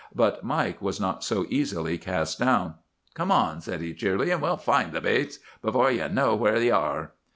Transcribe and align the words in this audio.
But 0.15 0.43
Mike 0.43 0.81
was 0.81 0.99
not 0.99 1.23
so 1.23 1.45
easily 1.49 1.99
cast 1.99 2.39
down. 2.39 2.73
"'Come 3.13 3.31
on,' 3.31 3.61
said 3.61 3.81
he 3.81 3.93
cheerily, 3.93 4.31
'an' 4.31 4.41
we'll 4.41 4.57
find 4.57 4.93
the 4.93 4.99
bastes 4.99 5.37
'fore 5.61 5.91
ye 5.91 6.07
know 6.07 6.33
where 6.35 6.57
ye 6.57 6.71
are. 6.71 7.11